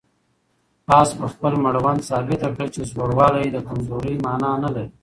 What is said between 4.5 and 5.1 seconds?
نه لري.